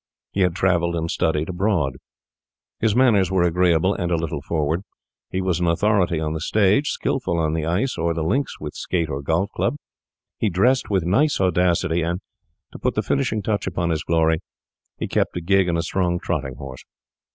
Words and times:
He 0.31 0.41
had 0.41 0.55
travelled 0.55 0.95
and 0.95 1.11
studied 1.11 1.47
abroad. 1.47 1.97
His 2.79 2.95
manners 2.95 3.29
were 3.29 3.43
agreeable 3.43 3.93
and 3.93 4.11
a 4.11 4.15
little 4.15 4.41
forward. 4.41 4.81
He 5.29 5.41
was 5.41 5.59
an 5.59 5.67
authority 5.67 6.19
on 6.19 6.33
the 6.33 6.39
stage, 6.41 6.87
skilful 6.89 7.37
on 7.37 7.53
the 7.53 7.67
ice 7.67 7.99
or 7.99 8.15
the 8.15 8.23
links 8.23 8.59
with 8.59 8.73
skate 8.73 9.09
or 9.09 9.21
golf 9.21 9.51
club; 9.51 9.75
he 10.39 10.49
dressed 10.49 10.89
with 10.89 11.05
nice 11.05 11.39
audacity, 11.39 12.01
and, 12.01 12.19
to 12.73 12.79
put 12.79 12.95
the 12.95 13.03
finishing 13.03 13.43
touch 13.43 13.67
upon 13.67 13.91
his 13.91 14.03
glory, 14.03 14.39
he 14.97 15.07
kept 15.07 15.37
a 15.37 15.39
gig 15.41 15.67
and 15.69 15.77
a 15.77 15.83
strong 15.83 16.17
trotting 16.19 16.55
horse. 16.55 16.81